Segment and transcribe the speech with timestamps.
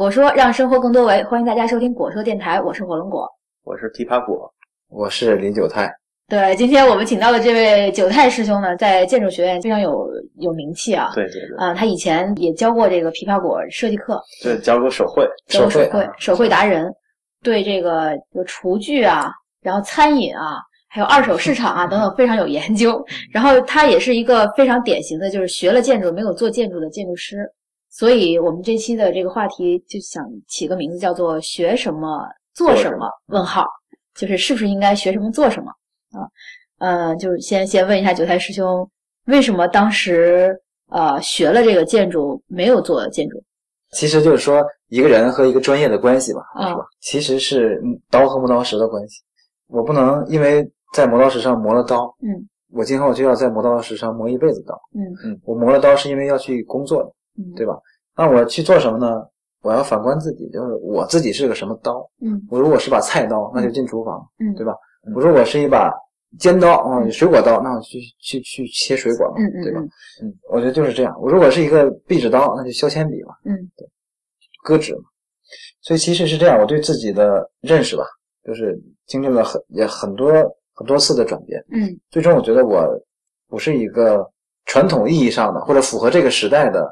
[0.00, 3.28] 果说让生活更多维，欢迎大家收听果说电台，我是火龙果。
[3.64, 4.50] 我是枇杷果，
[4.88, 5.92] 我是林九泰。
[6.26, 10.08] 对，今天我们请到的这位九泰师兄呢，在建筑学院非常有
[10.38, 11.10] 有名气啊。
[11.14, 16.90] 对对对，啊、他以前也教过这个枇杷果设计课，对教过手绘，手绘手绘达人，
[17.42, 19.30] 对这个有厨具啊，
[19.60, 20.56] 然后餐饮啊，
[20.88, 23.04] 还有二手市场啊 等等非常有研究。
[23.30, 27.46] 然后他也是一个非常典型的，就是学了建筑没有做建筑的建筑师。
[27.90, 33.66] 所以我们这期的这个话题就想起个名字，叫做“学什么做什么”问号，
[34.14, 35.70] 就是是不是应该学什么做什么
[36.12, 36.24] 啊？
[36.78, 38.88] 呃，就是先先问一下九泰师兄，
[39.26, 40.56] 为什么当时
[40.88, 43.42] 呃学了这个建筑没有做建筑？
[43.92, 46.80] 其实就是说一个人和一个专业的关系吧，啊是吧？
[47.00, 49.20] 其实是刀和磨刀石的关系。
[49.66, 50.64] 我不能因为
[50.94, 54.80] 在磨刀石上磨了刀，嗯我今后就要在磨刀石上磨一辈子刀。
[54.94, 57.74] 嗯嗯，我磨了刀是因为要去工作的，嗯，对吧？
[58.16, 59.26] 那我去做什么呢？
[59.62, 62.08] 我要反观自己，就是我自己是个什么刀。
[62.20, 64.74] 嗯我如果是把菜刀，那就进厨房，嗯对吧？
[65.14, 65.92] 我如果是一把
[66.38, 69.80] 尖刀啊，水果刀，那我去去去切水果嘛，嗯嗯对吧？
[69.80, 69.90] 嗯
[70.28, 71.14] 嗯，我觉得就是这样。
[71.20, 73.52] 我如果是一个壁纸刀，那就削铅笔嘛，嗯
[74.64, 75.02] 割纸嘛。
[75.82, 78.04] 所以其实是这样，我对自己的认识吧，
[78.44, 80.32] 就是经历了很也很多
[80.74, 81.62] 很多次的转变。
[81.70, 82.86] 嗯最终我觉得我
[83.48, 84.26] 不是一个
[84.66, 86.88] 传统意义上的或者符合这个时代的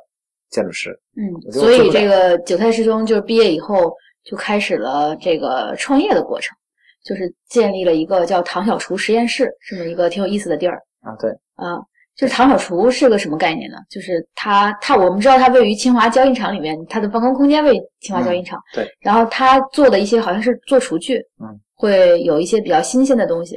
[0.50, 0.90] 建筑师。
[1.16, 3.92] 嗯，所以这个韭菜师兄就是毕业以后
[4.24, 6.56] 就开始了这个创业的过程，
[7.04, 11.78] 就是建立了一个叫唐小厨实验室这么一个挺有意思的地儿啊，对，啊。
[12.16, 13.76] 就是唐小厨是个什么概念呢？
[13.88, 18.60] 就是他他我们知道它位于清华交印厂里面，它的办公空间位于清华交印厂。
[18.74, 18.84] 对。
[18.98, 23.56] 然后他做的一些好像是做厨具，嗯，会有一些比较新鲜的东西。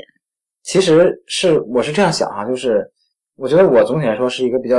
[0.61, 2.87] 其实是我是这样想啊，就是
[3.35, 4.77] 我觉得我总体来说是一个比较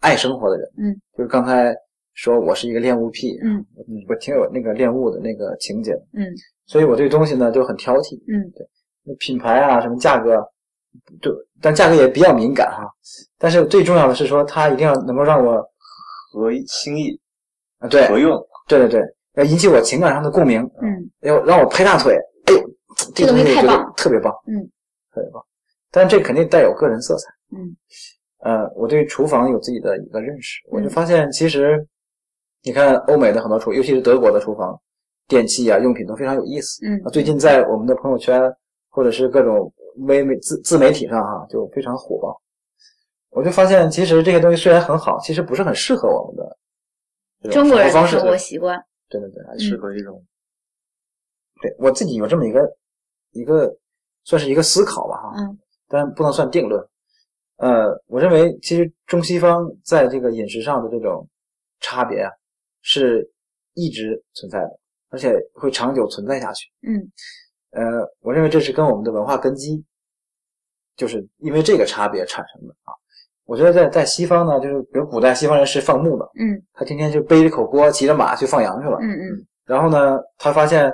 [0.00, 0.70] 爱生活的人。
[0.78, 1.74] 嗯，就是刚才
[2.14, 6.26] 说我是一个恋物癖，嗯我我挺有那个恋物的那个情节的，嗯
[6.66, 8.16] 所以我对东西呢就很挑剔。
[8.28, 8.52] 嗯
[9.02, 10.36] 那品牌啊，什么价格，
[11.22, 12.86] 对，但价格也比较敏感哈。
[13.38, 15.56] 但是最重要的是说，它一定要能够让我
[16.32, 17.18] 合心意
[17.78, 18.38] 啊，对，合用，
[18.68, 19.00] 对对对，
[19.36, 22.14] 要引起我情感上的共鸣，嗯要让我拍大腿，
[22.46, 22.60] 哎呦，
[23.14, 24.60] 这个东西我觉得特别棒，嗯，
[25.14, 25.42] 特别棒。
[25.90, 27.30] 但这肯定带有个人色彩。
[27.56, 27.74] 嗯
[28.42, 31.86] 呃，我对厨房有自己的一个认识，我就嗯发现其实，
[32.62, 34.80] 你看欧美的很多厨，尤其是德国的厨房，
[35.28, 36.84] 电器啊、用品都非常有意思。
[36.86, 38.40] 嗯啊最近在我们的朋友圈
[38.88, 39.72] 或者是各种
[40.06, 42.40] 微媒自自媒体上哈、就非常火爆。
[43.30, 48.82] 我就发现，其实这些东西虽然很好，其实不是很适合我们的中国人的生活习惯。
[49.08, 50.24] 对对对，还适合这种
[51.60, 52.76] 对我自己有这么一个
[53.32, 53.70] 一个
[54.24, 55.58] 算是一个思考吧哈，嗯
[55.88, 56.82] 但不能算定论。
[57.60, 61.28] 呃，我认为其实中西方在这个饮食上的这种
[61.80, 62.30] 差别啊，
[62.80, 63.30] 是
[63.74, 66.66] 一直存在的，而且会长久存在下去。
[66.88, 66.96] 嗯
[67.72, 69.84] 呃，我认为这是跟我们的文化根基，
[70.96, 72.92] 就是因为这个差别产生的啊。
[73.44, 78.96] 我觉得在在西方呢，就是比如古代西方人是放牧的，嗯他天天就背着口锅，骑着马去放羊去了。
[79.02, 80.90] 嗯嗯然后呢，他发现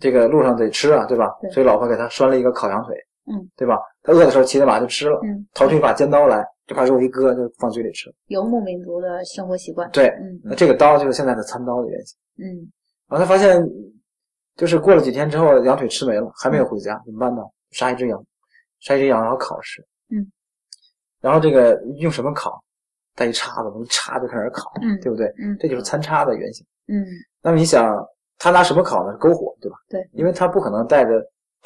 [0.00, 1.30] 这个路上得吃啊，对吧？
[1.40, 2.96] 对所以老婆给他拴了一个烤羊腿，
[3.30, 3.78] 嗯，对吧？
[4.02, 8.12] 他饿的时候骑着马就吃了，嗯，掏出一把尖刀来，这块肉一割就放嘴里吃。
[8.26, 9.90] 游牧民族的生活习惯。
[9.90, 12.18] 对，嗯那这个刀就是现在的餐刀的原型。
[12.38, 12.70] 嗯
[13.08, 13.62] 然后他发现，
[14.56, 17.42] 就是过了几天之后，羊腿吃没了，还没有回家，怎么办呢？
[17.70, 18.22] 杀一只羊，
[18.80, 19.82] 杀一只羊，然后烤吃。
[20.10, 20.30] 嗯，
[21.20, 22.62] 然后这个用什么烤？
[23.14, 25.26] 带一叉子，一叉就开始烤，嗯对不对？
[25.42, 26.64] 嗯这就是餐叉的原型。
[26.86, 27.04] 嗯
[27.42, 27.96] 那么你想，
[28.38, 29.12] 他拿什么烤呢？
[29.12, 29.76] 是篝火，对吧？
[29.88, 31.10] 对，因为他不可能带着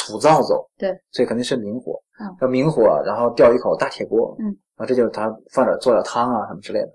[0.02, 1.92] 土灶走，对，所以肯定是明火。
[2.20, 6.88] 嗯要明火，然后吊一口大铁锅，嗯，啊，这就是他放点做点汤啊什么之类的。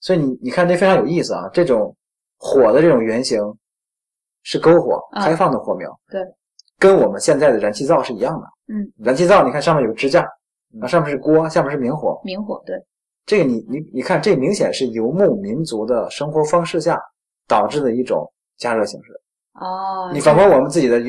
[0.00, 1.94] 所以你你看这非常有意思啊，这种
[2.36, 3.40] 火的这种原型
[4.42, 6.20] 是篝火，啊开放的火苗，对，
[6.78, 8.46] 跟我们现在的燃气灶是一样的。
[8.74, 10.26] 嗯，燃气灶你看上面有支架，
[10.80, 12.76] 啊，上面是锅，下面是明火，明火对。
[13.26, 17.00] 这个你你你看，这明显是游牧民族的生活方式下
[17.46, 19.12] 导致的一种加热形式。
[19.54, 21.00] 哦，你反观我们自己的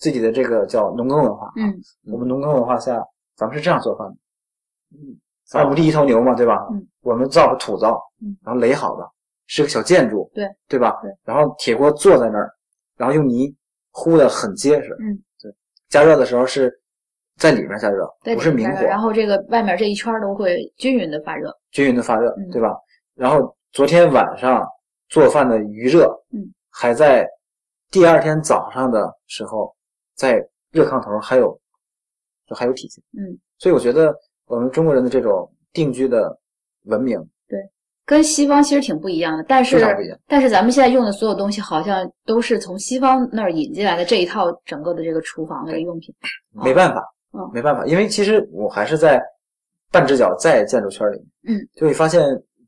[0.00, 1.72] 自己的这个叫农耕文化，嗯。
[2.10, 3.00] 我们农耕文化下，
[3.36, 4.14] 咱们是这样做饭的：
[4.96, 5.14] 嗯，
[5.52, 6.66] 二亩地一头牛嘛，对吧？
[6.72, 9.08] 嗯，我们造是土灶，嗯，然后垒好的，
[9.46, 10.44] 是个小建筑，对。
[10.66, 10.98] 对吧？
[11.02, 12.50] 对，然后铁锅坐在那儿，
[12.96, 13.54] 然后用泥
[13.90, 15.54] 糊的很结实，嗯，对，
[15.88, 16.72] 加热的时候是
[17.36, 21.54] 在里面加热，在不是明火，然后这个外面这一圈都会均匀的发热。
[21.72, 22.50] 均匀的发热，嗯。
[22.50, 22.74] 对吧？
[23.14, 24.66] 然后昨天晚上
[25.10, 27.28] 做饭的余热，嗯，还在
[27.90, 29.74] 第二天早上的时候，
[30.20, 31.58] 在热炕头还有
[32.46, 34.14] 就还有体现，嗯，所以我觉得
[34.44, 36.38] 我们中国人的这种定居的
[36.84, 37.18] 文明，
[37.48, 37.58] 对，
[38.04, 39.80] 跟西方其实挺不一样的，但是
[40.26, 46.14] 但是咱们现在用的所有东西好像都是从西方那儿引进来的这一套整个的这个厨房的用品。
[46.52, 47.02] 没办法
[47.32, 49.22] 嗯，没办法，因为其实我还是在
[49.90, 51.16] 半只脚在建筑圈里，
[51.48, 52.20] 嗯，就会发现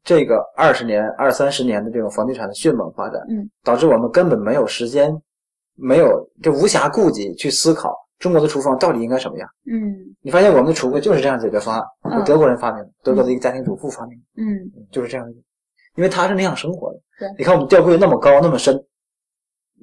[0.02, 5.12] 这个二十年、二三十年的这种房地产的迅猛发展，嗯，导致我们根本没有时间，
[5.82, 9.48] 没有就无暇顾及去思考中国的厨房到底应该什么样。
[9.66, 9.92] 嗯
[10.22, 15.32] 你发现我们的橱柜就是这样解决方案，德国人发明的，德国的一个家庭主妇发明的，嗯就是这样的，
[15.96, 17.00] 因为他是那样生活的。
[17.18, 18.80] 对你看我们吊柜那么高那么深，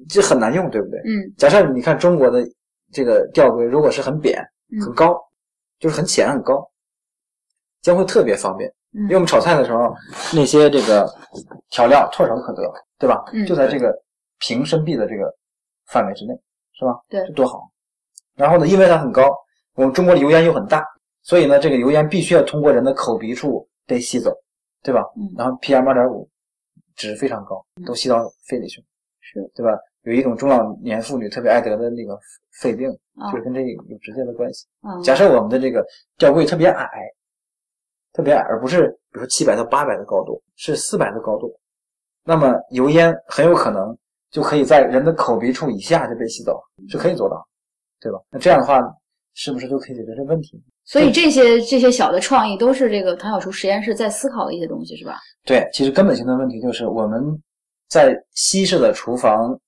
[0.08, 0.98] 这很难用，对不对？
[1.00, 2.42] 嗯假设你看中国的
[2.90, 4.42] 这个吊柜，如果是很扁、
[4.72, 5.14] 嗯很高，
[5.78, 6.66] 就是很浅很高，
[7.82, 8.68] 将会特别方便。
[8.94, 9.94] 嗯因为我们炒菜的时候，
[10.34, 11.06] 那些这个
[11.70, 12.62] 调料唾手可得，
[12.98, 13.22] 对吧？
[13.34, 13.94] 嗯就在这个
[14.38, 15.32] 平身壁的这个
[15.90, 16.34] 范围之内，
[16.72, 17.00] 是吧？
[17.08, 17.70] 对这多好。
[18.34, 19.28] 然后呢，因为它很高，
[19.74, 20.84] 我们中国的油烟又很大，
[21.22, 24.32] 所以呢，这个油烟必须要通过人的口鼻处被吸走，
[24.82, 25.02] 对吧？
[25.16, 26.28] 嗯然后 PM 二点五
[26.96, 28.86] 值非常高，都吸到肺里去了，
[29.20, 29.72] 是对吧？
[30.02, 32.18] 有一种中老年妇女特别爱得的那个
[32.60, 34.66] 肺病，啊就是跟这个有直接的关系。
[34.80, 35.84] 啊假设我们的这个
[36.16, 36.88] 吊柜特别矮，
[38.14, 41.54] 特别矮，而不是比如说七百到八百的高度，是四百的高度，
[42.24, 43.94] 那么油烟很有可能
[44.30, 47.46] 就可以在人的口鼻处以下就被吸走，是可以做到，
[48.00, 48.18] 对吧？
[48.30, 48.80] 那这样的话，
[49.34, 50.62] 是不是就可以解决这问题？
[50.84, 55.18] 所以这些这些小的创意都是这个唐小厨实验室在思考的一些东西，是吧？
[55.44, 57.22] 对，其实根本性的问题就是我们
[57.88, 59.58] 在西式的厨房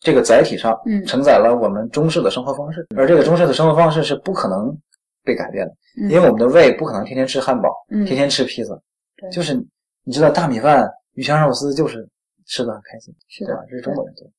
[0.00, 4.76] 这个载体上，嗯承载了我们中式的生活方式，而这个中式的生活方式是不可能
[5.24, 5.72] 被改变的，
[6.02, 8.74] 嗯因为我们的胃不可能天天吃汉堡，嗯天天吃披萨，
[9.16, 9.54] 对就是
[10.04, 12.08] 你知道大米饭、鱼香肉丝就是
[12.50, 13.56] 吃的很开心，是的？
[13.70, 14.32] 这是中国人做的。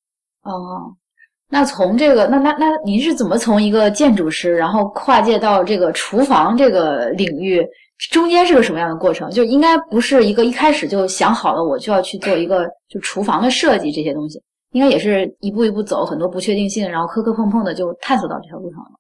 [0.43, 0.93] 哦，
[1.49, 7.65] 那从这个，那那那您是怎么从一个建筑师，然后跨界到这个厨房这个领域？
[8.11, 9.29] 中间是个什么样的过程？
[9.29, 14.41] 就应该不是一个一开始就想好了，我就要去做一个就厨房的设计这些东西，
[14.71, 18.91] 应该也是一步一步走，很多不确定性，然后磕磕碰碰的就探索到这条路上了。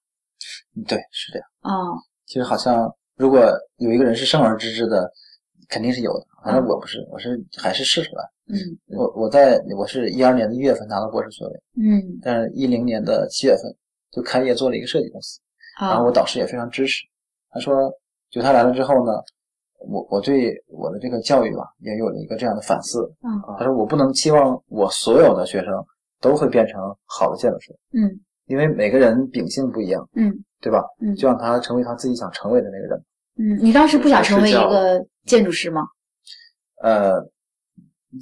[0.77, 1.47] 嗯对，是这样。
[1.63, 1.97] 哦，
[2.27, 5.11] 其实好像如果有一个人是生而知之的，
[5.67, 6.25] 肯定是有的。
[6.45, 8.23] 反正嗯我不是，我是还是试出来。
[8.51, 13.63] 嗯我我在我是一二年的一月份拿到博士学位，嗯但是一零年的七月份
[14.11, 15.39] 就开业做了一个设计公司，
[15.79, 17.05] 然后啊我导师也非常支持，
[17.49, 17.91] 他说，
[18.29, 19.11] 就他来了之后呢，
[19.87, 22.99] 我我对我的这个教育吧也有了一个这样的反思。
[23.23, 25.73] 嗯他说我不能期望我所有的学生
[26.19, 30.83] 都会变成好的建筑师，嗯因为每个人秉性不一样，嗯对吧？
[30.99, 33.03] 嗯就让他成为他自己想成为的那个人。
[33.37, 35.83] 嗯，你当时不想成为一个建筑师吗？
[36.83, 37.13] 呃，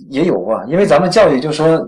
[0.09, 1.79] 也有过，因为咱们教育就说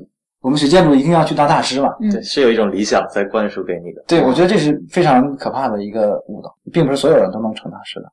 [0.42, 1.96] 我们学建筑一定要去当大师嘛。
[2.02, 4.04] 嗯对，是有一种理想在灌输给你的。
[4.08, 8.12] 对，我觉得这是非常可怕的一个误导，并不是所有人都能成大师的。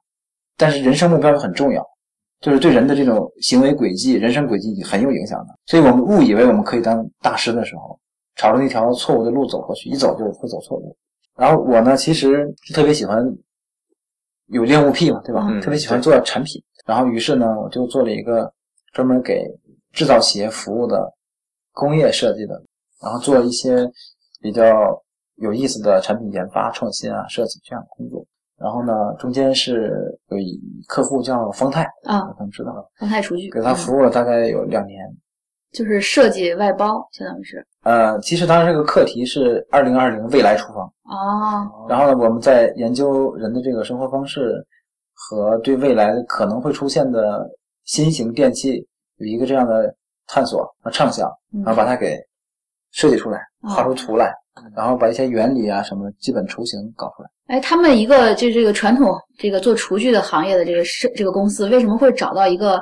[0.56, 1.82] 但是人生目标很重要，
[2.40, 5.54] 就是对人的这种行为轨迹、人生轨迹很有影响的。
[5.66, 7.98] 所以我们误以为我们可以当大师的时候，
[8.36, 10.96] 朝着那条错误的路走过去，一走就会走错路。
[11.36, 13.24] 然后我呢，其实是特别喜欢
[14.48, 15.46] 有恋物癖嘛，对吧？
[15.48, 16.60] 嗯特别喜欢做产品。
[16.84, 18.52] 然后于是呢，我就做了一个
[18.92, 19.44] 专门给
[19.92, 21.12] 制造企业服务的
[21.72, 22.62] 工业设计的，
[23.02, 23.88] 然后做一些
[24.40, 24.64] 比较
[25.36, 28.24] 有意思的产品研发、创新啊、设计这样的工作。
[28.56, 34.98] 然后呢，中间是有一客户叫方太，啊，可能知道，方太厨具，给他嗯服务了大概有两年。
[35.70, 40.86] 就是设计外包，相当于是呃，其实当时这个课题是二零二零未来厨房。
[41.04, 44.66] 哦，然后呢，我们在研究人的这个生活方式
[45.12, 47.48] 和对未来可能会出现的
[47.84, 48.84] 新型电器
[49.18, 49.94] 有一个这样的
[50.26, 52.18] 探索和畅想，嗯然后把它给
[52.92, 54.32] 设计出来，哦画出图来，
[54.76, 57.28] 然后把一些原理啊什么基本雏形搞出来。
[57.48, 62.80] 哎，他们一个就这个传统这个做厨具的行业的这个设这个公司，为什么会找到一个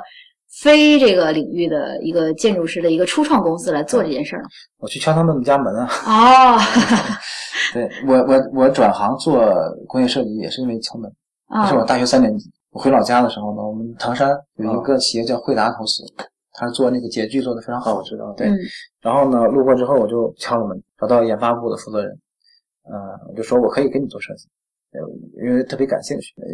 [0.61, 4.49] 非这个领域的一个建筑师的一个初创公司来做这件事儿呢？
[4.79, 5.87] 我去敲他们家门啊，
[6.57, 6.59] 哦，
[7.73, 9.53] 对我我我转行做
[9.87, 11.09] 工业设计也是因为敲门。
[11.49, 16.03] 那是我啊，大学三年级，我回老家的时候呢，我们唐山有一个企业叫惠达陶瓷，
[16.53, 18.55] 他是做那个洁具做的非常好，哦我知道对，嗯
[19.01, 22.11] 然后呢，路过之后我就敲了门，找到研发部的负责人，
[22.83, 22.93] 呃，
[23.29, 24.47] 我就说我可以给你做设计，
[24.91, 25.01] 呃，
[25.43, 26.45] 因为特别感兴趣，呃，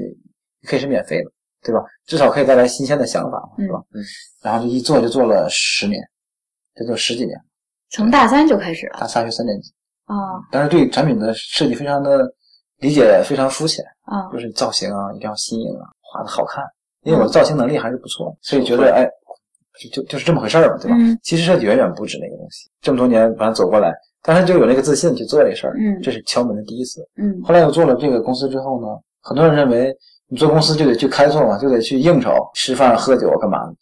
[0.65, 1.29] 可以是免费的，
[1.61, 1.83] 对吧？
[2.05, 3.83] 至少可以带来新鲜的想法嘛，是吧？
[4.41, 6.01] 然后就一做就做了十年，
[6.73, 7.37] 这就十几年，
[7.89, 9.73] 从大三就开始了大三学三年级，
[10.05, 10.15] 啊
[10.53, 12.33] 但是对产品的设计非常的
[12.77, 16.63] 理解非常肤浅，啊就是造型啊一定要新颖啊，画的好看，
[17.01, 19.09] 因为我的造型能力还是不错，所以觉得哎，
[19.81, 20.95] 就就就是这么回事儿嘛，对吧？
[20.99, 23.91] 嗯其实设计远远不止那个东西，这么多年反正走过来，
[24.21, 27.01] 当时就有那个自信去做这事儿，嗯这是敲门的第一次。
[27.17, 28.87] 嗯后来我做了这个公司之后呢，
[29.21, 29.91] 很多人认为
[30.27, 33.73] 你做公司就得去开拓嘛，就得去应酬、吃饭、喝酒干嘛的。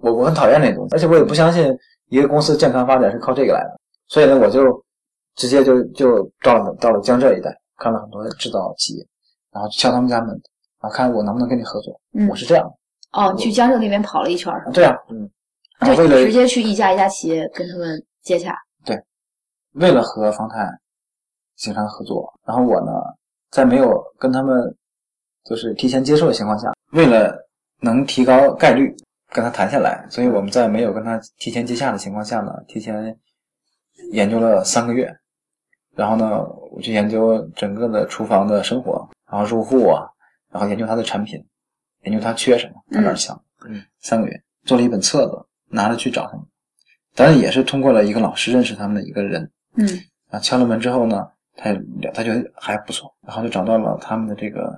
[0.00, 1.72] 我我很讨厌那东西，而且我也不相信
[2.08, 3.80] 一个公司健康发展是靠这个来的。
[4.08, 4.60] 所以呢，我就
[5.36, 9.06] 直接就就到了到了江浙一带，看了很多制造企业，
[9.52, 10.38] 然后敲他们家门，
[10.80, 11.98] 啊，看我能不能跟你合作。
[12.12, 12.70] 嗯我是这样。
[13.12, 15.28] 哦，你去江浙那边跑了一圈儿，对啊，嗯，
[15.86, 18.54] 就为了直接去一家一家企业跟他们接洽。
[18.84, 19.00] 对
[19.72, 20.68] 为了和方太
[21.56, 22.92] 形成合作，然后我呢，
[23.50, 24.74] 在没有跟他们
[25.44, 27.36] 就是提前接触的情况下，为了
[27.80, 28.94] 能提高概率
[29.30, 33.16] 跟他谈下来，所以我们在没有跟他提前接洽的情况下呢，提前
[34.12, 35.12] 研究了三个月，
[35.94, 40.09] 然后呢，我去研究整个的厨房的生活，然后入户啊，
[40.50, 41.44] 然后研究他的产品，
[42.02, 46.44] 研究他缺什么，他哪儿强，嗯，三个月做了一本册子，拿着去找他们，
[47.14, 49.86] 当然也是通过了一个老师认识他们的一个人，嗯
[50.30, 51.26] 啊，敲了门之后呢，
[51.56, 51.72] 他
[52.12, 54.76] 他觉得还不错，然后就找到了他们的这个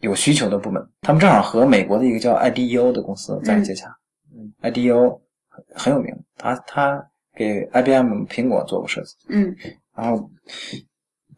[0.00, 0.86] 有需求的部门。
[1.02, 3.94] 他们正好和美国的一个叫 IDEO 的公司在接洽。
[4.34, 9.14] 嗯，IDEO 很很有名，他他给 IBM、苹果做过设计。
[9.28, 9.54] 嗯
[9.94, 10.30] 然后，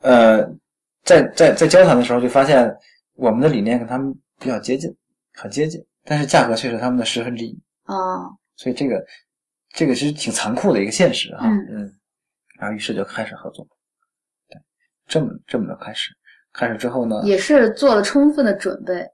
[0.00, 0.46] 呃，
[1.02, 2.72] 在在在交谈的时候就发现
[3.14, 4.94] 我们的理念跟他们比较接近，
[5.32, 9.04] 很接近，但是价格却是他们的十分之一，哦所以这个
[9.70, 11.40] 这个是挺残酷的一个现实啊。
[11.44, 11.92] 嗯嗯
[12.58, 13.66] 然后于是就开始合作，
[14.48, 14.56] 对，
[15.06, 16.12] 这么这么的开始，
[16.52, 19.04] 开始之后呢，也是做了充分的准备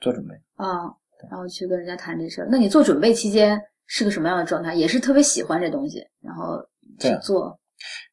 [0.00, 0.34] 做准备。
[0.54, 0.84] 啊，
[1.28, 2.48] 然后去跟人家谈这事儿。
[2.48, 4.74] 那你做准备期间是个什么样的状态？
[4.74, 6.62] 也是特别喜欢这东西，然后
[7.00, 7.58] 去对啊做。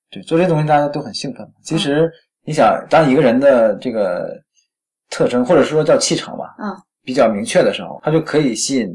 [0.09, 1.47] 对，做这东西大家都很兴奋。
[1.63, 2.11] 其实
[2.43, 4.41] 你想，当一个人的这个
[5.11, 8.89] 特征或者说叫气场吧，嗯，比较明确的时候，他就可以吸引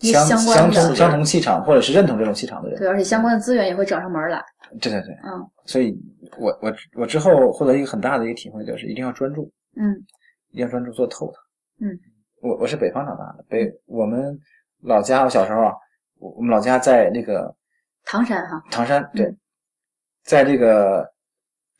[0.00, 2.78] 相相相同相同气场或者是认同这种气场的人。
[2.78, 4.44] 对，而且相关的资源也会找上门来。
[4.80, 5.48] 对对对，嗯。
[5.64, 5.96] 所以
[6.38, 9.94] 我我我之后获得一个很大的一个体会，就是一定要专注，嗯。
[10.50, 11.40] 一定要专注做透它。
[11.84, 11.98] 嗯，
[12.40, 14.36] 我我是北方长大的，北我们
[14.82, 15.72] 老家，我小时候啊，
[16.18, 17.54] 我我们老家在那个
[18.04, 19.36] 唐山哈，唐山，对，嗯。
[20.24, 21.06] 在这个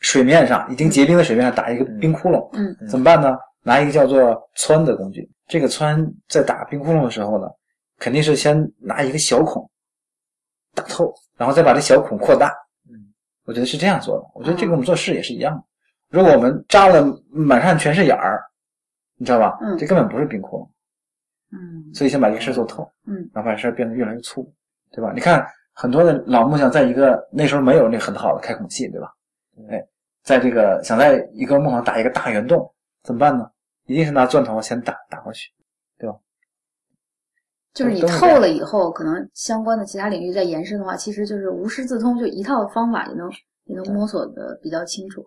[0.01, 3.37] 水面上已经结冰的水面上打一个冰窟窿，嗯怎么办呢？
[3.63, 5.29] 拿一个叫做穿的工具。
[5.49, 7.49] 这个穿在打冰窟窿的时候呢，
[7.99, 9.69] 肯定是先拿一个小孔
[10.75, 12.49] 打透，然后再把这小孔扩大。
[12.89, 12.95] 嗯，
[13.45, 14.25] 我觉得是这样做的。
[14.35, 15.63] 我觉得这跟我们做事也是一样的。
[16.11, 18.43] 如果我们扎了满上全是眼儿，
[19.17, 19.59] 你知道吧？
[19.63, 20.69] 嗯这根本不是冰窟窿。
[21.53, 24.53] 嗯所以先把这个事做透，嗯，然后把这事儿变得越来越粗，
[24.93, 25.13] 对吧？
[25.15, 29.13] 你看很多的老木匠在一个那时候没有那很好的开孔器，对吧？
[29.71, 29.83] 哎，
[30.23, 32.73] 在这个想在一个木上打一个大圆洞，
[33.03, 33.49] 怎么办呢？
[33.87, 35.51] 一定是拿钻头先打打过去，
[35.99, 36.17] 对吧
[37.73, 43.31] 就是你透了以后，可能相关的其他领域再延伸的话，其实就是无师自通，就一套方法也能
[43.67, 45.25] 也能摸索的比较清楚。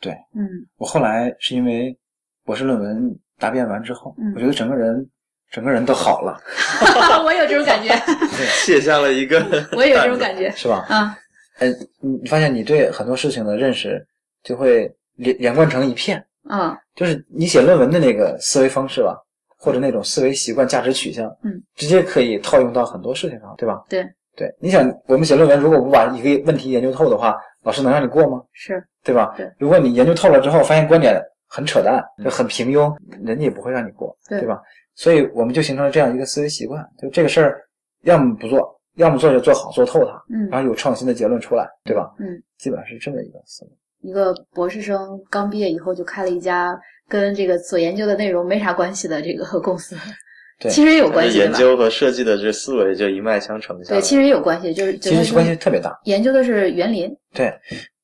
[0.00, 0.46] 对，嗯
[0.76, 1.96] 我后来是因为
[2.44, 5.08] 博士论文答辩完之后，嗯我觉得整个人
[5.50, 6.38] 整个人都好了，
[7.24, 7.94] 我有这种感觉，
[8.66, 9.38] 卸下了一个，
[9.72, 10.84] 我也有这种感觉是吧？
[10.90, 11.16] 啊。
[11.58, 11.68] 哎，
[12.00, 14.04] 你你发现你对很多事情的认识
[14.42, 19.16] 就会连连贯成一片，啊，就是你写论文的那个思维方式吧，
[19.58, 23.82] 或者那种思维习惯、价值取向，嗯，直接可以套用到很多事情上，对吧？
[23.88, 24.04] 对
[24.36, 28.42] 对，你想我们写论文，如果不把一个问题研究透的话，老师能让你过吗？
[28.52, 29.32] 是，对吧？
[29.36, 29.50] 对。
[29.58, 32.94] 如果你研究透了之后，发现观点很扯淡，就很平庸，
[33.24, 34.60] 人家也不会让你过，对对吧？
[34.94, 37.62] 所以我们就形成了这样一个思维习惯，就这个事儿，
[38.02, 42.12] 要么不做，要么做就做好做透它，嗯然后有创新的结论出来，对吧？
[42.18, 43.70] 嗯，基本上是这么一个思路。
[44.02, 49.96] 一个博士生刚毕业以后就开了一家跟这个所研究的内容没啥关系的这个 公司，
[50.60, 51.44] 对其实也有关系，吧？
[51.44, 54.00] 研究和设计的这思维就一脉相承下来。
[54.00, 55.98] 对，其实也有关系，就是其实关系特别大。
[56.04, 57.52] 研究的是园林对，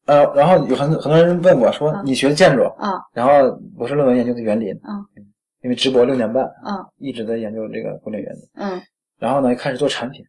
[0.06, 4.98] 呃，然后有很很多人问我说啊：“你学建筑，啊然后博士论文研究的园林，啊
[5.62, 8.42] 因为直博六年半，啊一直在研究这个古典园林。
[8.54, 8.82] 嗯
[9.18, 10.24] 然后呢，开始做产品，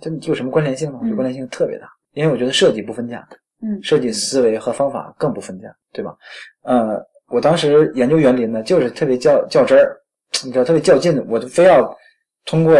[0.00, 0.98] 这有什么关联性吗？
[1.00, 3.26] 我觉得嗯关联性特别大，因为我觉得设计不分家，
[3.62, 6.16] 嗯设计思维和方法更不分家，对吧？
[6.62, 9.96] 呃，我当时研究园林呢，就是特别较较真儿，
[10.44, 11.96] 你知道，特别较劲，我就非要
[12.44, 12.74] 通过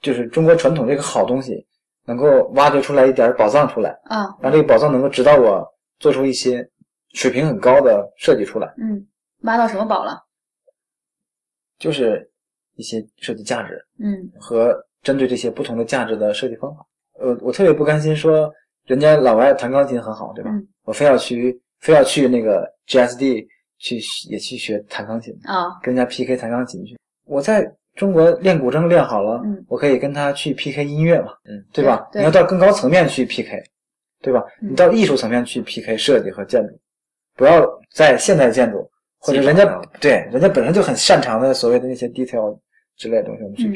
[0.00, 1.66] 就是中国传统这个好东西，
[2.04, 3.90] 能够挖掘出来一点宝藏出来。
[4.04, 5.66] 啊让这个宝藏能够指导我
[5.98, 6.68] 做出一些
[7.14, 9.06] 水平很高的设计出来，嗯，
[9.42, 10.24] 挖到什么宝了？
[11.78, 12.28] 就是
[12.74, 14.76] 一些设计价值嗯和
[15.08, 16.84] 针对这些不同的价值的设计方法。
[17.18, 18.52] 呃，我特别不甘心说
[18.84, 20.50] 人家老外弹钢琴很好，对吧？
[20.52, 23.46] 嗯我非要去非要去那个 GSD
[23.78, 23.98] 去
[24.30, 26.98] 也去学弹钢琴，啊跟人家 PK 弹钢琴去。
[27.24, 32.06] 我在中国练古筝练好了，嗯我可以跟他去 PK 音乐嘛，嗯，对吧？
[32.12, 33.62] 对你要到更高层面去 PK，
[34.22, 34.42] 对吧？
[34.62, 36.78] 嗯你到艺术层面去 PK 设计和建筑，
[37.34, 38.88] 不要在现代建筑
[39.18, 39.64] 或者人家
[40.00, 42.58] 对人家本身就很擅长的所谓的那些 detail
[42.96, 43.72] 之类的东西，我们去嗯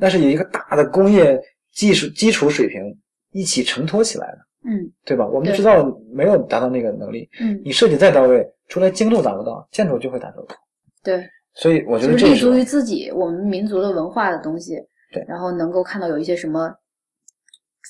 [0.00, 1.40] 那是有一个大的工业
[1.72, 2.82] 技术基础水平
[3.30, 5.26] 一起承托起来的，嗯对吧？
[5.26, 10.54] 我们对制造没有达到那个能力，嗯，你设计再到位，出来精度达不到，建筑就会打折扣。
[11.02, 14.76] 对，所以我觉得这立足于自己我们民族的文化的东西，
[15.12, 16.72] 对然后能够看到有一些什么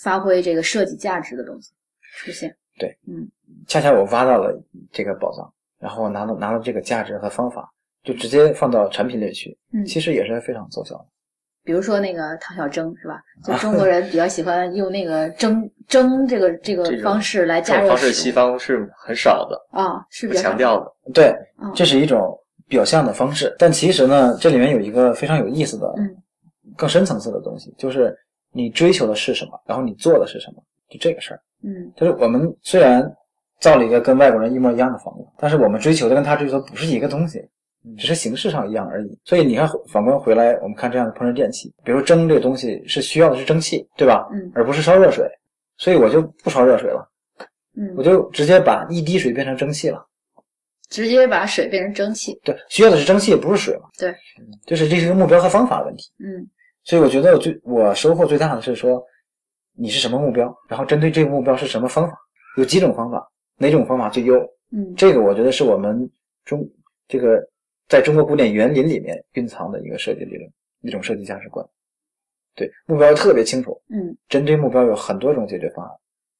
[0.02, 1.72] 发挥这个设计价值的东西
[2.18, 2.56] 出现。
[2.78, 3.28] 对，嗯
[3.66, 4.58] 恰恰我挖到了
[4.90, 7.70] 这个宝藏，然后拿到拿到这个价值和方法，
[8.02, 11.06] 就直接放到产品里去，嗯，其实也是非常奏效的。
[11.64, 13.20] 比如说那个唐小蒸是吧？
[13.44, 20.92] 就中国人比较喜欢用那个蒸蒸这个这个方式来这加热种方式西方是很少的，啊，是不比较强调的。
[21.12, 22.38] 对，嗯这是一种
[22.68, 26.16] 表象的方式，但其实呢，这里面有一个非常有意思的、嗯
[26.74, 28.16] 更深层次的东西，就是
[28.50, 31.40] 你追求的是什么，然后你做的是什么，就这个事儿。
[31.62, 33.04] 嗯就是我们虽然
[33.60, 37.46] 造了一个跟外国人一模一样的房子，但是我们追求的跟他追求的不是一个东西，
[37.98, 39.18] 只是形式上一样而已。
[39.24, 44.28] 所以你看，反观回来，我们看这样的烹饪电器，比如蒸这个东西是需要的是蒸汽，对吧？
[44.32, 45.26] 嗯而不是烧热水，
[45.78, 47.08] 所以我就不烧热水了，
[47.76, 50.06] 嗯我，就直接把一滴水变成蒸汽了。
[50.88, 52.38] 直接把水变成蒸汽。
[52.44, 53.88] 对，需要的是蒸汽，不是水嘛？
[53.98, 54.14] 对，
[54.66, 56.10] 就是这是一个目标和方法的问题。
[56.18, 56.46] 嗯
[56.84, 59.02] 所以我觉得我最我收获最大的是说，
[59.74, 62.14] 你是什么目标，然后针对这个目标是什么方法，
[62.56, 63.24] 有几种方法，
[63.56, 64.36] 哪种方法最优？
[64.72, 66.10] 嗯这个我觉得是我们
[66.44, 66.68] 中
[67.06, 67.42] 这个
[67.92, 71.62] 在中国古典园林里面蕴藏的一个设计理论，一种设计价值观。
[72.54, 75.92] 对，目标特别清楚，嗯针对目标有很多种解决方案，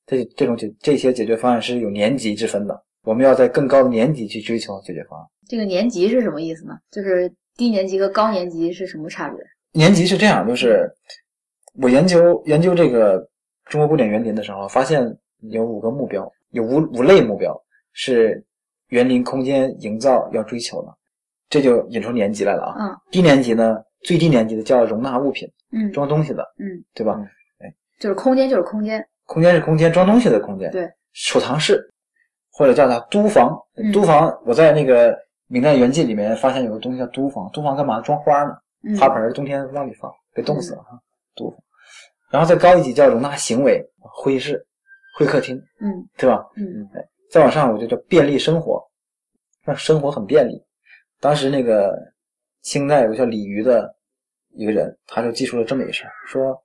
[0.07, 5.29] 这这种解这些解决方案是有年级之分的，我们要在更高的年级去追求解决方案。
[5.47, 6.73] 这个年级是什么意思呢？
[6.91, 9.39] 就是低年级和高年级是什么差别？
[9.73, 10.91] 年级是这样，就是
[11.75, 13.29] 我研究研究这个
[13.67, 15.03] 中国古典园林的时候，发现
[15.51, 17.55] 有五个目标，有五五类目标
[17.93, 18.43] 是
[18.89, 20.97] 园林空间营造要追求的，
[21.53, 22.75] 这就引出年级来了啊。
[22.79, 27.21] 嗯低年级呢，最低年级的叫容纳物品，嗯装东西的，嗯，对吧？
[27.61, 29.07] 哎就是空间就是空间。
[29.27, 30.71] 空间是空间，装东西的空间。
[30.71, 31.79] 对，储藏室
[32.51, 33.55] 或者叫它都房。
[33.77, 35.13] 嗯都房，我在那个
[35.47, 38.01] 《明代园记》里面发现有个东西叫都房，都房干嘛？
[38.01, 38.57] 装花呢？
[38.85, 40.99] 嗯花盆儿冬天往里放，被冻死了哈。
[41.37, 41.59] 都房，
[42.31, 44.67] 然后再高一级叫容纳行为，会议室、
[45.19, 46.43] 会客厅，嗯对吧？
[46.57, 46.89] 嗯
[47.31, 48.83] 再往上我就叫便利生活，
[49.65, 50.63] 让生活很便利。
[51.23, 51.97] 当时那个
[52.63, 53.95] 清代有个叫李渔的
[54.55, 56.61] 一个人，他就记述了这么一个事儿，说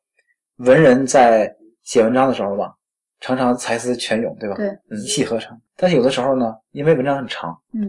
[0.58, 2.74] 文人在写文章的时候吧，
[3.20, 4.56] 常常才思泉涌，对吧？
[4.90, 5.56] 一气呵成。
[5.76, 7.88] 但是有的时候呢，因为文章很长，嗯，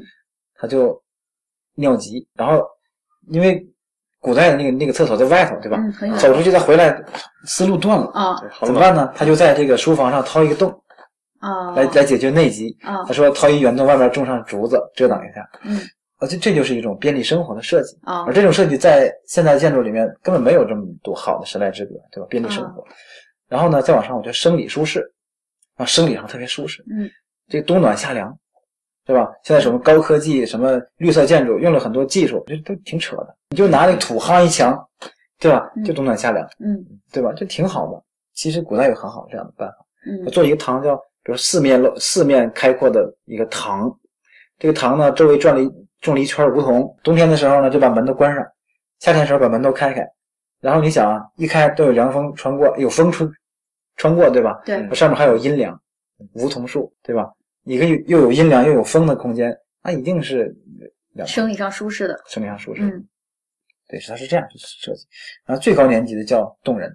[0.56, 1.02] 他就
[1.74, 2.62] 尿急，然后
[3.28, 3.66] 因为
[4.20, 5.78] 古代的那个那个厕所在外头，对吧？
[6.18, 7.02] 走出去再回来，
[7.46, 8.12] 思路断了，
[8.60, 9.10] 怎么办呢？
[9.16, 10.70] 他就在这个书房上掏一个洞，
[11.38, 12.76] 啊来来解决内急。
[12.82, 15.80] 啊他说掏一圆洞，外面种上竹子遮挡一下，嗯
[16.18, 17.96] 啊，这这就是一种便利生活的设计。
[18.02, 22.26] 啊而这种设计在现代建筑里面根本没有这么多好的时代之别，对吧？
[22.28, 22.84] 便利生活。
[23.48, 25.10] 然后呢，再往上，我觉得生理舒适，
[25.76, 27.08] 啊，生理上特别舒适，嗯
[27.48, 28.36] 这个冬暖夏凉，
[29.06, 29.30] 对吧？
[29.42, 33.34] 现在什么高科技、什么绿色建筑，用了很多技术，这都挺扯的。
[33.50, 34.78] 你就拿那个土夯一墙，
[35.38, 35.70] 对吧？
[35.76, 37.32] 嗯就冬暖夏凉，嗯对吧？
[37.34, 38.02] 这挺好的。
[38.34, 39.76] 其实古代有很好这样的办法。
[40.06, 43.90] 嗯做一个堂叫，比如四面露四面开阔的一个堂，
[44.58, 48.44] 这个堂呢周围转了一种了一圈梧桐，冬天的时候呢就把门都关上，
[49.00, 50.06] 夏天的时候把门都开开，
[50.60, 53.26] 然后你想啊，一开都有凉风穿过，有风吹
[53.96, 54.60] 穿过，对吧？
[54.64, 55.80] 对上面还有阴凉，
[56.34, 57.30] 梧桐树，对吧？
[57.64, 60.54] 一个又又有阴凉又有风的空间，那一定是
[61.26, 62.18] 生理上舒适的。
[62.26, 62.82] 生理上舒适。
[62.82, 63.08] 嗯
[63.88, 65.06] 对，它是这样设计。
[65.46, 66.94] 然后最高年级的叫动人，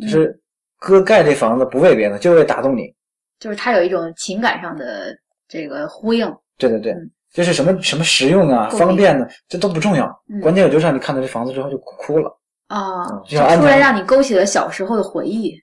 [0.00, 0.40] 嗯就是
[0.78, 2.94] 哥盖这房子不为别的，就为打动你。
[3.40, 5.12] 就是它有一种情感上的
[5.48, 6.32] 这个呼应。
[6.58, 10.40] 对对对嗯，就是什么什么实用啊、方便呢，这都不重要，嗯。
[10.40, 12.38] 关键我就让你看到这房子之后就哭了。
[12.68, 15.54] 啊，嗯就突然让你勾起了小时候的回忆，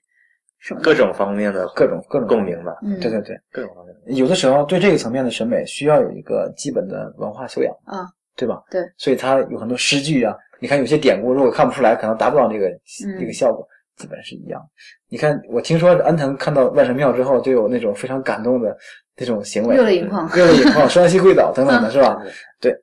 [0.58, 2.98] 什么各种方面的各种各种共鸣吧，嗯。
[3.00, 4.12] 对对对，各种方面的。
[4.12, 8.06] 有的时候对这个层面的审美需要有一个基本的文化修养啊，
[8.36, 8.62] 对吧？
[8.70, 13.18] 对，所以它有很多诗句啊，你看有些典故如果看不出来，可能达不到这个嗯。
[13.18, 13.66] 这个效果，
[14.00, 14.60] 基本是一样。
[15.08, 18.74] 你看，我听说安藤看到万神庙之后，就有那种非常感动的
[19.14, 20.26] 那种行为，热泪盈眶。
[20.34, 22.16] 热泪盈眶、双膝跪倒等等的， 嗯是吧？
[22.58, 22.74] 对，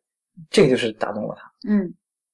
[0.51, 1.51] 这个就是打动了他。
[1.67, 1.91] 嗯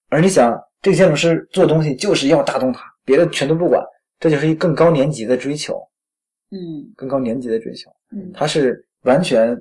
[0.09, 3.81] 而你想，这个建筑师做东西就是要打动他，别的全都不管，
[4.19, 5.79] 这就是一更高年级的追求，
[6.51, 7.89] 嗯更高年级的追求。
[8.11, 9.57] 嗯他是完全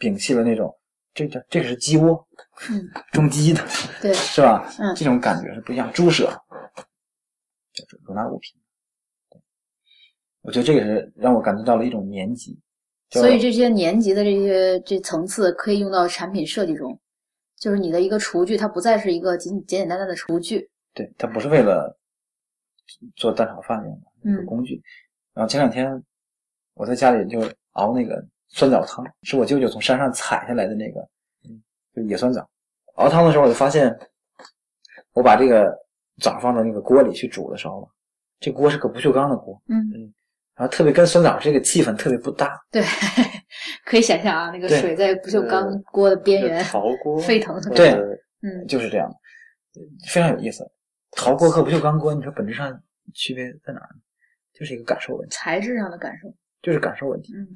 [0.00, 0.74] 摒弃了那种
[1.14, 2.26] 这叫这个是鸡窝
[2.70, 3.62] 嗯，种鸡的，
[4.02, 4.68] 对，是吧？
[4.78, 5.90] 嗯这种感觉是不一样。
[5.92, 6.30] 猪舍
[7.72, 8.60] 就是容纳物品，
[10.42, 12.58] 我觉得这个是让我感觉到了一种年级。
[13.10, 16.98] 所以这些年级的这些这层次可以用到产品设计中，
[17.56, 20.70] 就是你的一个厨具，它不再是一个简简简单单的厨具。
[20.94, 21.98] 对，它不是为了
[23.16, 24.82] 做蛋炒饭用的一个嗯工具。
[25.34, 26.02] 然后前两天
[26.74, 27.40] 我在家里就
[27.72, 31.06] 熬那个酸枣汤，是我舅舅从山上采下来的那个，
[31.94, 32.48] 就野酸枣。
[32.94, 33.94] 熬汤的时候我就发现，
[35.12, 35.70] 我把这个
[36.18, 37.88] 枣放到那个锅里去煮的时候，
[38.40, 40.14] 这锅是个不锈钢的锅，嗯嗯，
[40.54, 42.60] 然后特别跟酸枣这个气氛特别不搭。
[42.70, 42.82] 对，
[43.84, 47.60] 可以想象啊，那个水在不锈钢锅的边缘陶锅沸腾。
[47.74, 48.00] 对呃
[48.42, 50.68] 嗯，就是这样的，非常有意思。
[51.12, 52.82] 陶锅和不锈钢锅，你说本质上
[53.14, 54.00] 区别在哪儿呢？
[54.52, 57.32] 就是一个感受问题，材质上的感受，就是感受问题。
[57.34, 57.46] 嗯，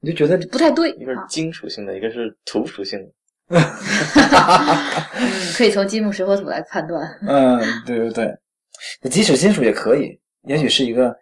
[0.00, 1.26] 你就觉得不太对一个是啊。
[1.28, 3.12] 金属性的，一个是土属性的。
[3.50, 3.60] 嗯，
[5.56, 7.06] 可以从金木水火土来判断。
[7.26, 11.14] 嗯，对对对，即使金属也可以，也许是一个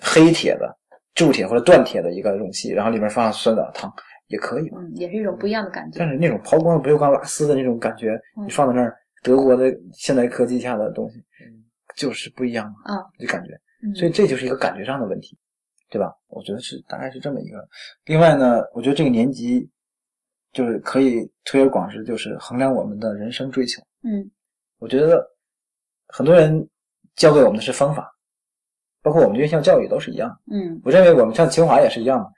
[0.00, 0.76] 黑铁的
[1.14, 3.92] 铸铁或者锻铁的一个容器，然后里面放酸枣汤
[4.28, 4.78] 也可以嘛。
[4.80, 6.08] 嗯，也是一种不一样的感觉但。
[6.08, 11.22] 是那种抛光的不锈钢拉丝的那种感觉，嗯你放在那儿，德国的现代科技下的东西，
[11.96, 13.50] 就是不一样嘛，啊，就感觉。
[13.82, 15.36] 嗯所以这就是一个感觉上的问题，
[15.90, 16.10] 对吧？
[16.28, 17.58] 我觉得是大概是这么一个。
[18.06, 19.68] 另外呢，我觉得这个年级
[20.54, 23.82] 就是可以推而广之，就是衡量我们的人生追求。
[24.02, 24.30] 嗯
[24.78, 25.22] 我觉得
[26.08, 26.66] 很多人
[27.16, 28.10] 教给我们的是方法，
[29.02, 30.30] 包括我们院校教育都是一样。
[30.50, 32.30] 嗯，我认为我们像清华也是一样的，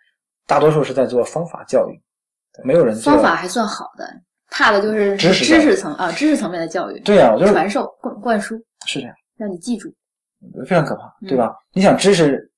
[0.47, 2.01] 大多数是在做方法教育，
[2.65, 4.09] 没有人做方法还算好的，
[4.51, 9.93] 怕的就是知识知识层啊，知识层面的教育，对呀、我就是传授灌灌输，是这样，让你记住。
[10.69, 11.53] 非常可怕，嗯对吧？
[11.73, 12.49] 你想知识，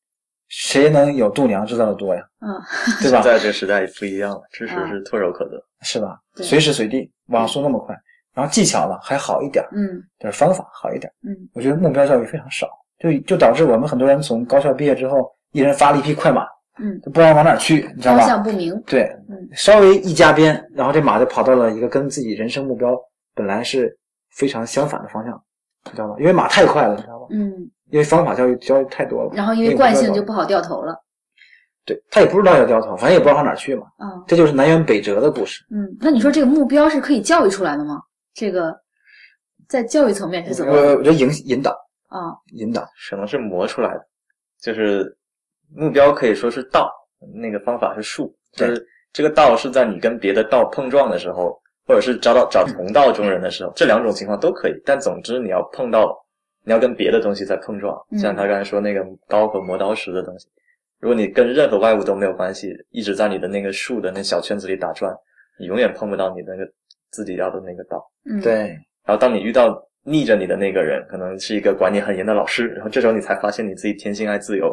[0.48, 2.22] 谁能有度娘知道的多呀？
[2.40, 2.48] 嗯，
[3.00, 3.22] 对吧？
[3.22, 5.62] 现在这个时代不一样了，知识啊是唾手可得。
[5.82, 6.18] 是吧？
[6.34, 7.94] 对随时随地，网速那么快，
[8.34, 11.12] 然后技巧呢还好一点，嗯就是方法好一点。
[11.26, 16.44] 嗯我觉得目标教育非常少，就就导致我们很多人从高校毕业之后，一人发了一匹快马，
[16.80, 18.26] 嗯，就不知道往哪儿去，你知道方？
[18.26, 18.80] 向不明。
[18.86, 22.96] 对，嗯稍微一加鞭，然后这马就跑到了一个跟自己人生目标
[23.34, 23.96] 本来是
[24.34, 25.40] 非常相反的方向，
[25.84, 26.16] 你知道吧？
[26.18, 27.26] 因为马太快了，你知道吧？
[27.30, 30.94] 嗯，因为方法教育教育太多了，然后因为惯性就不好掉头了。
[31.84, 33.86] 对他也不知道要掉头，反正也不知道往哪儿去嘛。
[33.96, 35.64] 啊，这就是南辕北辙的故事。
[35.70, 37.98] 嗯，那你说这个目标是可以教育出来的吗？
[38.34, 38.76] 这个
[39.68, 41.70] 在教育层面是怎么我我觉得引引导
[42.08, 42.36] 啊？
[42.52, 44.06] 引导，可能是磨出来的，
[44.60, 45.16] 就是
[45.74, 46.92] 目标可以说是道，
[47.34, 54.74] 那个方法是术，就是这个道是在你跟别的道碰撞的时候，或者是找到找同道中人的时候，这两种情况都可以。
[54.84, 56.14] 但总之你要碰到，
[56.64, 60.48] 你要跟别的东西在碰撞，嗯像他刚才说那个刀和磨刀石的东西，
[61.00, 65.14] 如果你跟任何外物都没有关系，一直在你的那个树的那小圈子里打转，
[65.58, 66.68] 你永远碰不到你那个
[67.10, 68.04] 自己要的那个道。
[68.24, 68.54] 嗯，，对，
[69.04, 74.72] 然后当你遇到逆着你的那个人，可能是一个管你很严的老师，然后这时候你才发现你自己天性爱自由，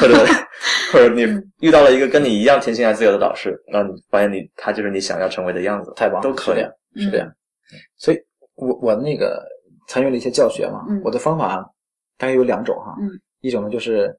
[0.00, 0.14] 或者
[0.92, 6.70] 或者你嗯遇到了一个跟你一样天性爱自由的老师，然后你发现你他就是你想要成为的样子，太棒了，都可以是这样。
[6.94, 7.32] 是嗯这样。
[7.96, 8.18] 所以
[8.54, 9.44] 我我那个
[9.86, 11.56] 参与了一些教学嘛，嗯我的方法
[12.18, 14.16] 大概有两种哈，嗯一种呢就是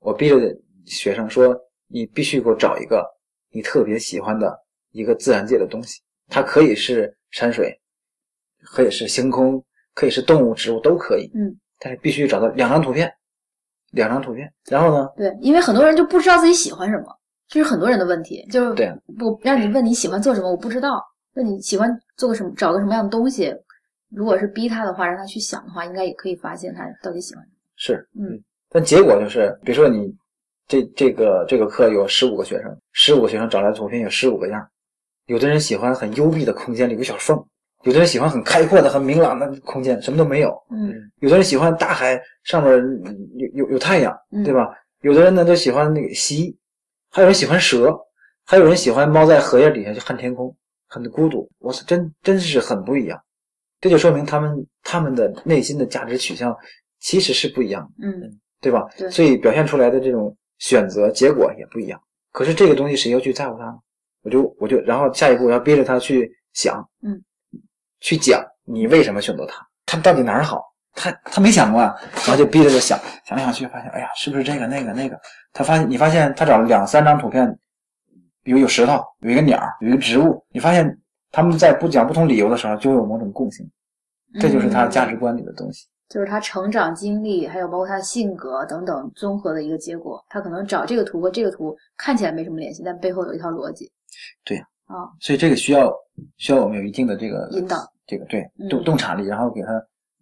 [0.00, 0.36] 我逼着
[0.84, 1.56] 学生说，
[1.88, 3.04] 你必须给我找一个
[3.50, 4.56] 你特别喜欢的
[4.92, 7.78] 一个自然界的东西，它可以是山水，
[8.64, 9.62] 可以是星空，
[9.94, 13.12] 可以是动物、植物都可以，嗯，但是必须找到两张图片，
[13.92, 17.04] 两张图片，然后呢，对，因为很多人就不知道自己喜欢什么，
[17.48, 18.46] 这是很多人的问题。
[18.50, 21.02] 就是对啊我让你问你喜欢做什么，我不知道。
[21.38, 23.54] 那你喜欢做个什么，找个什么样的东西？
[24.10, 30.14] 如果是逼他的话，让他去想的话，应该也可以发现他到底喜欢什么是，嗯，但结果就是，比如说你
[30.66, 34.68] 这这个这个课有十五个学生，十五个学生找来的图片有十五个样儿，
[35.26, 37.36] 有的人喜欢很幽闭的空间里有个小缝，
[37.82, 42.72] 有的人喜欢很开阔的、很明朗的空间，什么都没有，嗯有的人喜欢大海上面
[43.36, 44.54] 有有有太阳，嗯，对？
[44.54, 44.68] 吧？
[45.02, 46.56] 有的人呢就喜欢那个溪，
[47.10, 47.94] 还有人喜欢蛇，
[48.44, 50.56] 还有人喜欢猫在荷叶底下去看天空，
[50.88, 51.48] 很孤独。
[51.58, 53.20] 我操，真真是很不一样。
[53.80, 56.56] 这就说明他们他们的内心的价值取向
[57.00, 58.86] 其实是不一样的，嗯对吧？
[58.96, 62.00] 对所以表现出来的这种选择结果也不一样。
[62.32, 63.74] 可是这个东西谁要去在乎它呢？
[64.22, 67.22] 我就我就然后下一步我要逼着他去想，嗯，
[68.00, 70.62] 去讲你为什么选择他，他到底哪儿好？
[70.94, 75.20] 他他没想过啊，然后就逼着他想，想来想去发现，哎呀，是不是这个那个那个？
[75.52, 77.46] 他发现你发现他找了两三张图片，
[78.44, 80.98] 有有石头，有一个鸟，有一个植物，你发现
[81.36, 83.70] 他们在不讲不同理由的时候就有某种共性，
[84.40, 85.86] 这就是他价值嗯观里的东西。
[86.08, 90.24] 就是他成长经历，还有包括他的性格等等综合的一个结果。
[90.30, 93.92] 他可能找这个图和这个图看起来没什么联系，但背后有一套逻辑
[94.46, 94.56] 对。
[94.86, 95.92] 啊所以这个需要
[96.38, 97.76] 需要我们有一定的这个引导。
[98.06, 99.68] 这个对嗯洞洞察力，然后给他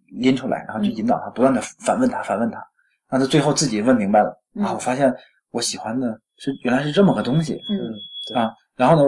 [0.07, 2.61] 拎出来，然后去嗯引导他，不断的反问他，反问他，
[3.07, 4.67] 让他最后自己问明白了、啊！
[4.67, 5.15] 嗯我发现
[5.51, 8.51] 我喜欢的是原来是这么个东西嗯啊！
[8.75, 9.03] 然后呢，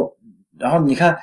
[0.57, 1.17] 然后你看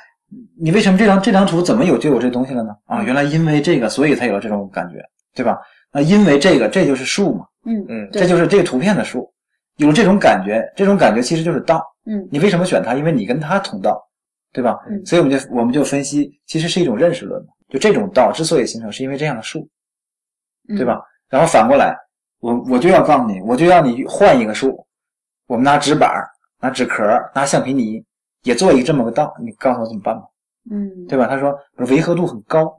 [0.59, 2.75] 你为什么这张这张图怎么有就有这东西了呢？
[2.85, 5.57] 啊，嗯原来因为这个，所以才有了这种感觉，对吧？
[5.91, 9.31] 那，因为这个这就是术嘛，嗯嗯这就是这个图片的术，
[9.77, 11.81] 有了这种感觉，这种感觉其实就是道。
[12.07, 12.93] 嗯你为什么选它？
[12.95, 13.99] 因为你跟它同道，
[14.51, 14.77] 对吧？
[14.89, 17.49] 嗯所以我们就我们就分析，其实是一种认识论嘛。
[17.69, 19.67] 就这种道之所以形成，是因为这样的术，
[20.69, 21.01] 嗯，对吧？
[21.29, 21.97] 然后反过来，
[22.39, 24.85] 我我就要告诉你，我就要你换一个术，
[25.47, 26.29] 我们拿纸板儿、
[26.61, 28.03] 拿纸壳儿、拿橡皮泥，
[28.45, 30.25] 也做一个这么个道，你告诉我怎么办吧？
[30.71, 31.27] 嗯，对吧？
[31.27, 31.53] 他说
[31.89, 32.75] 维和度很高，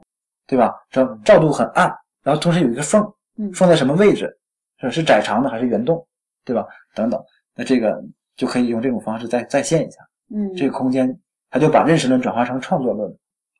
[0.47, 0.73] 对吧？
[0.89, 3.01] 照照度很暗，然后同时有一个缝，
[3.37, 4.35] 嗯缝在什么位置？
[4.79, 6.05] 是是窄长的还是圆洞，
[6.45, 6.65] 对吧？
[6.95, 7.23] 等等，
[7.55, 8.03] 那这个
[8.35, 9.99] 就可以用这种方式再再现一下。
[10.33, 11.17] 嗯，这个空间，
[11.49, 13.09] 他就把认识论转化成创作论，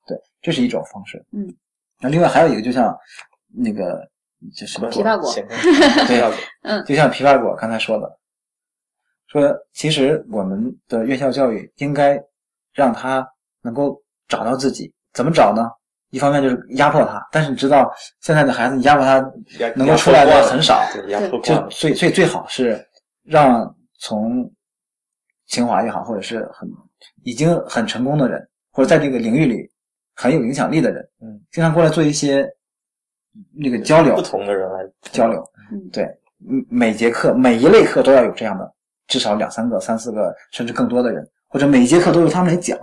[0.06, 1.24] 对，这是一种方式。
[1.32, 1.48] 嗯，
[2.00, 2.96] 那另外还有一个，就像
[3.48, 4.08] 那个
[4.56, 5.44] 就什么枇杷果对
[6.06, 8.20] 枇杷果就像琵琶果刚才说的，
[9.28, 12.22] 说其实我们的院校教育应该
[12.74, 13.28] 让他
[13.62, 15.70] 能够找到自己，怎么找呢？
[16.12, 19.20] 一方面就是压迫他，但是你知道现在的孩子，你压迫他
[19.76, 21.70] 能够出来的很少，对，压迫就了。
[21.70, 22.82] 所以所以最好是
[23.24, 24.50] 让从
[25.48, 26.70] 清华也好，或者是很
[27.24, 29.70] 已经很成功的人，或者在这个领域里
[30.16, 32.50] 很有影响力的人，嗯，经常过来做一些
[33.54, 34.80] 那个交流不，同的人来
[35.12, 36.06] 交流，嗯对，
[36.50, 38.74] 嗯每节课每一类课都要有这样的
[39.08, 42.78] 至少两三个、三四个，甚至更多的人，或者每一节课都由他们来讲，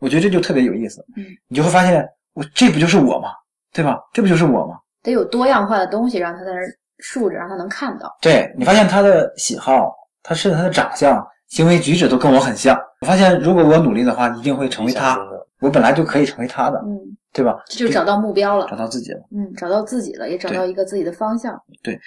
[0.00, 1.04] 我觉得这就特别有意思。
[1.16, 3.28] 嗯，你就会发现，我这不就是我吗？
[3.72, 3.98] 对吧？
[4.12, 4.78] 这不就是我吗？
[5.02, 6.66] 得有多样化的东西让他在那儿
[6.98, 8.16] 竖着，让他能看到。
[8.20, 12.76] 对你发现他的喜好，他甚至他的长相、行为举止都跟我很像。
[13.00, 15.18] 我发现，如果我努力的话，一定会成为他。
[15.60, 16.96] 我本来就可以成为他的，嗯，
[17.32, 17.60] 对吧？
[17.66, 18.76] 这就找到目标了找。
[18.76, 19.20] 到自己了。
[19.32, 21.60] 嗯，找到自己了，也找到一个自己的方向。
[21.82, 21.98] 对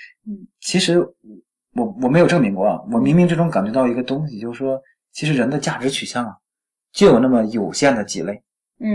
[0.62, 1.06] 其实
[1.76, 4.82] 我我没有证明过啊，我冥冥之中感觉到一个东西，就是说，
[5.14, 6.36] 其实人的价值取向啊，
[6.92, 8.42] 就有那么有限的几类。
[8.80, 8.90] 嗯，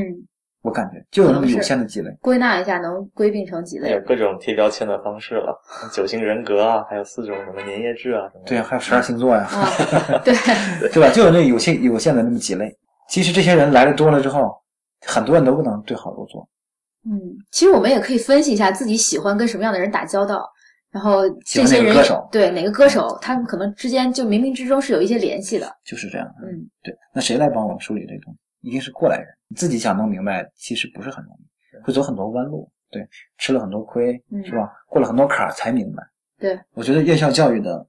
[0.63, 2.11] 我感觉就有那么有限的几类。
[2.21, 3.91] 归纳一下，能归并成几类？
[3.93, 5.57] 有各种贴标签的方式了，
[5.93, 8.43] 九型人格啊，还有四种什么粘液质啊什么。
[8.45, 9.71] 对啊，还有十二星座呀、啊，
[10.25, 10.35] 对，
[10.93, 11.09] 对吧？
[11.15, 12.77] 就有那有限有限的那么几类。
[13.09, 14.53] 其实这些人来的多了之后，
[15.07, 16.47] 很多人都不能对号入座。
[17.09, 17.21] 嗯，
[17.53, 20.45] 其实我们也可以分析一下自己喜欢跟什么样的人打交道，
[20.97, 25.71] 然后这些人歌手对哪个歌手，他们可能之间就冥冥之中是有一些联系的。
[25.85, 26.27] 就是这样。
[26.43, 26.97] 嗯，对。
[27.13, 28.69] 那谁来帮我们梳理这东西？
[28.69, 29.27] 一定是过来人。
[29.49, 32.67] 你自己想弄明白，其实不是很容易，会走很多弯路。
[32.91, 33.07] 对，
[33.37, 34.73] 吃了很多亏，嗯是吧？
[34.89, 36.03] 过了很多坎儿才明白。
[36.39, 37.87] 对，我觉得院校教育的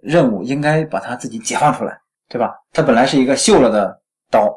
[0.00, 2.54] 任务应该把它自己解放出来，对吧？
[2.72, 4.00] 它本来是一个锈了的
[4.30, 4.48] 刀，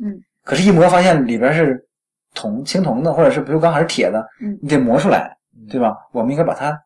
[0.00, 1.84] 嗯，可是，一磨发现里边是
[2.34, 5.36] 铜、青铜的，或者是不锈钢还是铁的，嗯你得磨出来，
[5.68, 5.96] 对吧？
[6.12, 6.80] 我们应该把它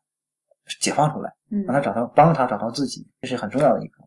[0.80, 3.98] 解放出来，嗯让他找到，帮他找到自己，这是很重要的一个，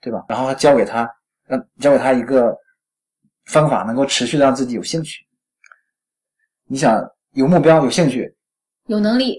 [0.00, 0.24] 对吧？
[0.28, 1.08] 然后教给他，
[1.46, 2.56] 让教给他一个
[3.46, 5.24] 方法，能够持续的让自己有兴趣。
[6.68, 7.00] 你想
[7.32, 8.34] 有目标、有兴趣，
[8.86, 9.38] 有能力，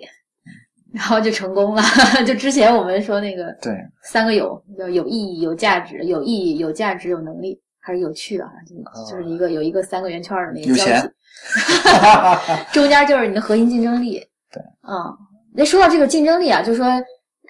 [0.93, 1.82] 然后就成功了。
[2.25, 8.49] 就之前我们说那个对，三个有，叫有意义、有价值、有意义、有价值、有能力，还是有趣啊？
[8.65, 8.75] 就
[9.10, 14.19] 就是一个有一个三个圆圈的那个交有钱替， 中间就是你的核心竞争力。
[14.49, 15.17] 对，嗯，
[15.53, 16.86] 那说到这个竞争力啊，就说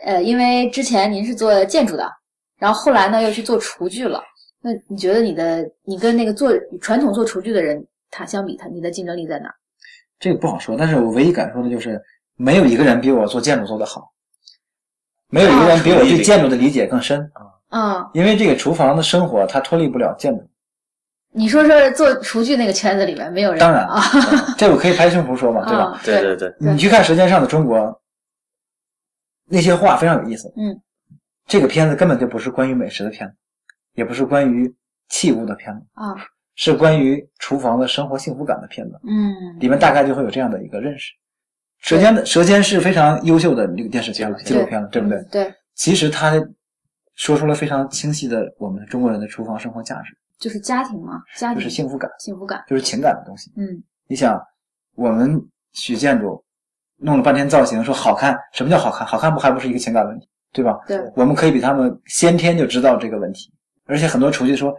[0.03, 2.09] 呃，因为之前您是做建筑的，
[2.57, 4.23] 然后后来呢又去做厨具了。
[4.61, 9.53] 那你觉得你的你跟那个做传统做厨具的人，他相比他你的竞争力在哪？
[10.19, 12.01] 这个不好说，但是我唯一敢说的就是，
[12.35, 14.11] 没有一个人比我做建筑做得好，
[15.29, 17.31] 没有一个人比我对建筑的理解更深，
[17.69, 20.43] 啊、因为这个厨房的生活它脱离不了建筑。
[21.33, 24.01] 你说说做厨具那个圈子里面没有人当然啊，
[24.57, 25.83] 这我可以拍胸脯说嘛，对吧？
[25.83, 26.21] 啊对。
[26.21, 27.77] 对对，你去看《舌尖上的中国》，
[29.45, 30.51] 那些话非常有意思。
[30.57, 30.79] 嗯，
[31.45, 33.35] 这个片子根本就不是关于美食的片子，
[33.93, 34.73] 也不是关于
[35.09, 36.15] 器物的片子，啊，
[36.55, 38.99] 是关于厨房的生活幸福感的片子。
[39.07, 41.13] 嗯，里面大概就会有这样的一个认识。
[41.79, 45.19] 舌尖的舌尖是非常优秀的这个电视片了，纪录片了，对不对？
[45.19, 46.33] 嗯对，其实它
[47.13, 53.51] 说出了非常清晰的我们中国人的厨房生活价值，就是家庭嘛，家庭就是幸福感，幸福感，就是情感的东西。
[53.57, 54.41] 嗯你想，
[54.95, 55.41] 我们
[55.73, 56.43] 学建筑
[56.97, 59.05] 弄了半天造型，说好看，什么叫好看？
[59.05, 60.77] 好看不还不是一个情感问题，对吧？
[60.87, 63.51] 对，我们可以比他们先天就知道这个问题，
[63.85, 64.73] 而且很多厨具说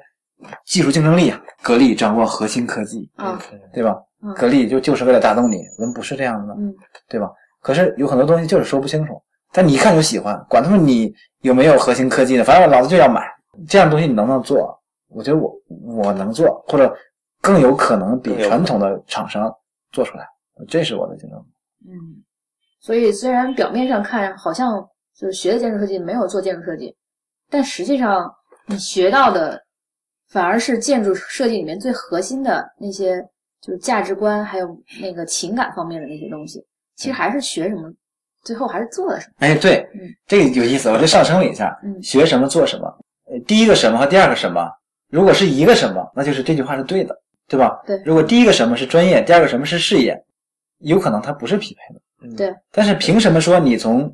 [0.65, 3.39] 技术竞争力啊，格力掌握核心科技，啊，
[3.73, 3.97] 对吧？
[4.23, 6.75] 嗯格力就就是为了打动你，我们不是这样的，嗯
[7.09, 7.31] 对吧？
[7.61, 9.21] 可是有很多东西就是说不清楚，
[9.53, 13.23] 但你一看就喜欢，管他们你有没有核心科技呢，反正我老子就要买
[13.69, 14.78] 这样的东西，你能不能做？
[15.09, 16.95] 我觉得我我能做，或者
[17.41, 19.53] 更有可能比传统的厂商
[19.93, 20.27] 做出来，
[20.69, 21.45] 这是我的竞争力。
[21.89, 22.23] 嗯，
[22.81, 26.95] 所以虽然表面上看好像就是学的建筑设计没有做建筑设计，
[27.49, 28.33] 但实际上
[28.67, 29.61] 你学到的
[30.29, 33.21] 反而是建筑设计里面最核心的那些，
[33.61, 36.63] 就是价值观还有那个情感方面的那些东西。
[36.97, 37.91] 其实还是学什么
[38.43, 39.35] 最后还是做了什么。
[39.39, 42.87] 哎，对嗯，这个有意思，我就上升了一下，嗯学什么做什么。
[43.31, 44.69] 呃，第一个什么和第二个什么，
[45.11, 47.81] 如果是一个什么，那就是这句话是对的，对吧？
[47.87, 50.17] 对如果第一个什么是专业，第二个什么是事业，
[50.79, 52.01] 有可能它不是匹配的。
[52.21, 54.13] 嗯对但是凭什么说你从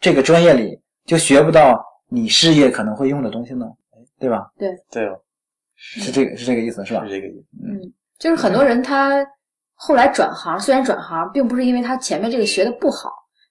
[0.00, 1.78] 这个专业里就学不到
[2.08, 3.66] 你事业可能会用的东西呢？
[4.18, 4.50] 对吧？
[4.90, 5.20] 对哦，
[5.74, 7.10] 是这个是这个意思是吧是？
[7.10, 7.44] 这个意思。
[7.62, 9.24] 嗯，就是很多人他
[9.74, 13.10] 后来转行，虽然转行，并不是因为他前面这个学的不好，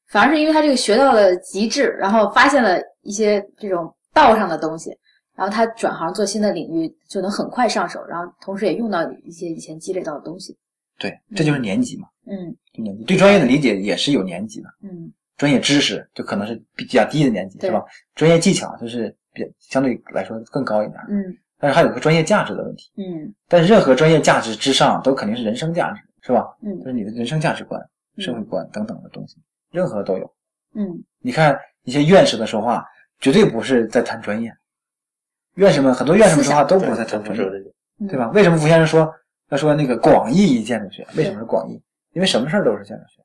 [0.09, 4.91] 反而是因为他这个学到了极致，然后发现了一些这种道上的东西，
[5.35, 10.57] 然后他转行做新的领域就能很快上手，然后同时也用到一些以前积累到的东西。
[10.99, 14.69] 对，这就是年级嘛，嗯就年级对专业的理解也是有年级的。
[14.83, 17.83] 嗯专业知识就可能是比较低的年级，对是吧？
[18.13, 22.91] 专业技巧就是比相对来说更高一点，嗯但是还有个专业价值的问题。
[22.97, 26.45] 嗯但是任何专业价值之上，都肯定是人生价值，是吧？
[26.61, 27.81] 嗯就是你的人生价值观、
[28.17, 29.37] 嗯社会观等等的东西，
[29.71, 30.31] 任何都有。
[30.75, 32.85] 嗯你看一些院士的说话，
[33.19, 34.53] 绝对不是在谈专业。
[35.55, 37.71] 院士们很多院士们说话都不是在谈专业，不是这个。
[37.99, 38.29] 嗯，对吧？
[38.33, 39.13] 为什么吴先生说
[39.49, 41.05] 要说那个广义建筑学？
[41.15, 41.81] 为什么是广义？
[42.13, 43.21] 因为什么事儿都是建筑学。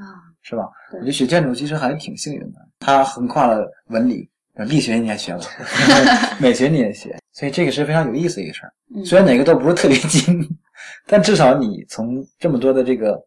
[0.00, 0.68] 啊，是吧？
[0.92, 5.40] 我觉得学建筑其实还挺幸运的，它横跨了文理，力学你也学了，
[6.40, 8.62] 美学你也学，所以这个是非常有意思的一个事
[9.04, 10.48] 虽然哪个都不是特别精，
[11.06, 13.26] 但至少你从这么多的这个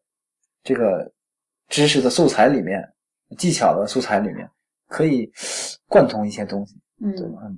[0.64, 1.12] 这个
[1.70, 2.82] 知识的素材里面、
[3.38, 4.50] 技巧的素材里面，
[4.88, 5.30] 可以
[5.88, 6.76] 贯通一些东西。
[7.02, 7.42] 嗯对吧？
[7.46, 7.58] 嗯，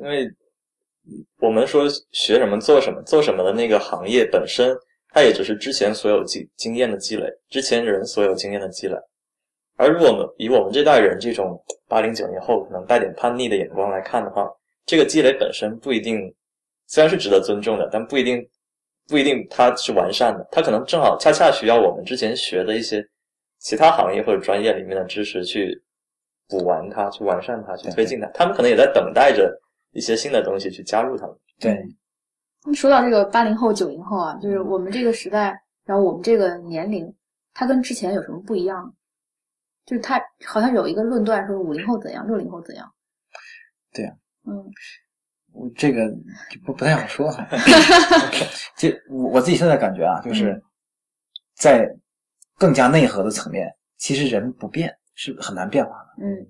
[0.00, 0.26] 因为
[1.38, 4.74] 我们说学什么做什么，做什么的那个行业本身，
[5.10, 8.96] 它也只是之前所有经经验的积累，之前人所有经验的积累。
[9.76, 14.46] 而如果我们以我们这代人这种八零九零后可能带点叛逆的眼光来看的话，
[14.86, 16.34] 这个积累本身不一定，
[16.86, 18.46] 虽然是值得尊重的，但不一定
[19.08, 23.02] 不一定它是完善的，它可能正好恰恰需要我们之前学的一些
[23.58, 25.82] 其他行业或者专业里面的知识去
[26.48, 28.26] 补完它，去完善它，去推进它。
[28.34, 29.50] 他们可能也在等待着
[29.92, 31.36] 一些新的东西去加入他们。
[31.58, 31.84] 对，
[32.74, 37.14] 说到这个八零后、九零后啊，就是我们这个时代，然后我们这个年龄，
[37.52, 38.94] 它跟之前有什么不一样？
[39.86, 42.92] 就是它好像有一个论断说五零后怎样，六零后怎样。
[43.92, 44.12] 对呀
[44.46, 44.64] 嗯
[45.52, 46.08] 我这个
[46.48, 47.44] 就不不太好说哈。
[48.78, 50.62] 就我我自己现在感觉啊，就是嗯
[51.56, 51.88] 在
[52.56, 56.24] 更加内核的层面，其实人不变是很难变化的。
[56.24, 56.46] 嗯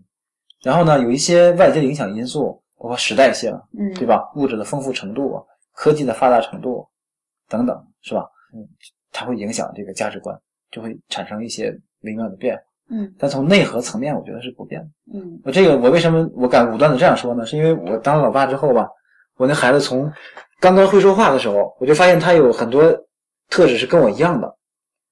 [0.62, 4.06] 然后呢，有一些外界的影响因素，包括时代性，嗯，对？
[4.06, 4.32] 吧？
[4.34, 6.88] 物质的丰富程度、科技的发达程度
[7.46, 8.26] 等等，是吧？
[8.54, 8.66] 嗯，
[9.12, 10.34] 它会影响这个价值观，
[10.70, 12.62] 就会产生一些微妙的变化。
[12.92, 14.88] 嗯但从内核层面，我觉得是不变的。
[15.14, 17.44] 嗯我这个我为什么我敢武断的这样说呢？
[17.44, 18.88] 是因为我当了老爸之后吧，
[19.36, 20.10] 我那孩子从
[20.58, 22.82] 刚刚会说话的时候，我就发现他有很多
[23.50, 24.56] 特质是跟我一样的。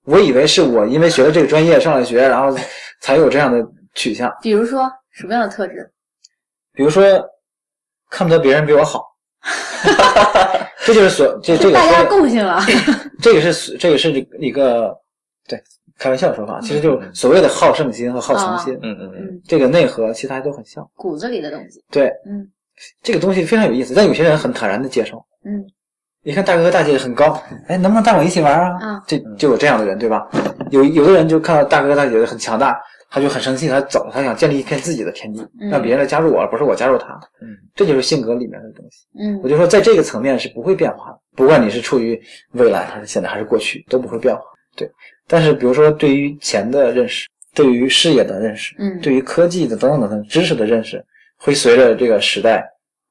[0.04, 2.58] 我以为是我因为学了这个专业上了学，然后
[3.02, 3.62] 才有这样的
[3.94, 4.34] 取向。
[4.40, 5.92] 比如说什么样的特质？
[6.72, 7.02] 比如说，
[8.10, 9.04] 看不得别人比我好，
[10.84, 12.60] 这就是所这这个大家说共性了。
[13.20, 14.96] 这个是这个是一个
[15.48, 15.60] 对
[15.98, 20.88] 开玩笑的说法，其实就是所谓的好胜心和好强心，嗯嗯嗯，嗯，这个内核其实还都很像。
[20.94, 21.82] 骨子里的东西。
[21.90, 22.46] 对，嗯
[23.02, 25.24] 这个东西非常有意思，但有些人很坦然的接受。
[25.44, 25.64] 嗯
[26.22, 28.78] 你看大哥大姐很高，哎，能不能带我一起玩啊？
[28.80, 30.28] 啊这就有这样的人，对吧？
[30.70, 32.78] 有有的人就看到大哥大姐很强大，
[33.10, 37.14] 他就很生气，他走，他想建立一片自己的天地，嗯让别人来加入我，而不是我加入他。
[37.40, 39.06] 嗯，这就是性格里面的东西。
[39.18, 42.20] 嗯我就说，在这个层面是不会变化的，不管你是处于
[42.52, 44.42] 未来还是现在还是过去，都不会变化。
[44.76, 44.90] 对，
[45.26, 51.04] 但是比如说对于钱的认识，对于事业的认识，嗯对于科技的等等等等知识的认识，
[51.38, 52.64] 会随着这个时代，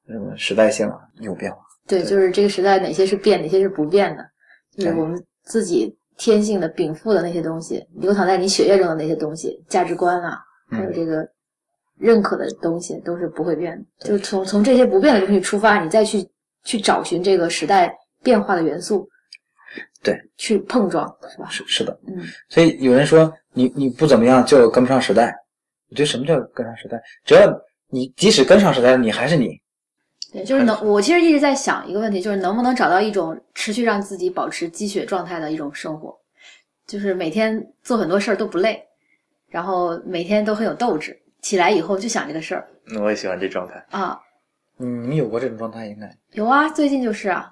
[0.08, 1.58] 嗯，时代性啊有变化。
[1.86, 4.22] 对，就是这个时代哪些是变，哪些是不变的，
[4.76, 10.38] 就是对我们自己天性的禀赋的那些东西，流淌在你血液中的那些东西，价值观啊，
[10.70, 11.26] 还有这个
[11.96, 14.08] 认可的东西，都是不会变的。
[14.08, 16.28] 就从从这些不变的东西出发，你再去
[16.64, 19.08] 去找寻这个时代变化的元素，
[20.02, 21.48] 对，去碰撞，是吧？
[21.48, 25.32] 是是的，嗯所以有人说你你不怎么样就跟不上时代，
[25.88, 27.00] 我觉得什么叫跟上时代？
[27.24, 27.48] 只要
[27.88, 29.58] 你即使跟上时代，你还是你。
[30.32, 36.14] 对，就是能，我其实一直在想一个问题，就是能不能找到一种持续让自己保持积雪状态的一种生活，
[36.86, 38.82] 就是每天做很多事儿都不累，
[39.48, 43.82] 然后每天都很有斗志，起来以后就想这个事儿那我也喜欢这状态。
[43.90, 44.18] 啊。
[44.80, 46.08] 嗯，你有过这种状态应该？
[46.32, 47.50] 有啊，最近就是啊，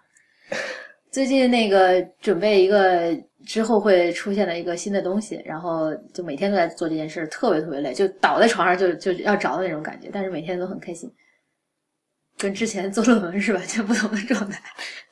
[1.10, 11.10] 最近那个准备一个之后会出现的一个新的东西，然后就每天都在做这件事儿，特别特别累，就倒在床上就就要着的那种感觉，但是每天都很开心，
[12.38, 14.60] 跟之前做论文是完全不同的状态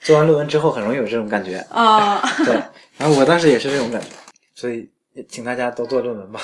[0.00, 1.58] 做完论文之后很容易有这种感觉。
[1.70, 2.20] 啊。
[2.44, 2.54] 对，
[2.98, 4.08] 然后我当时也是这种感觉，
[4.54, 6.40] 所以也请大家都做论文吧。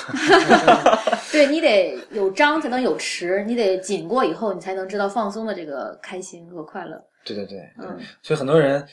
[1.31, 7.01] 对你得有张才能有弛，你得紧过以后，你才能知道放松的这个开心和快乐。
[7.23, 8.85] 对对对，嗯所以很多人，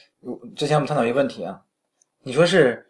[0.54, 1.58] 之前我们探讨一个问题啊，
[2.22, 2.86] 你说是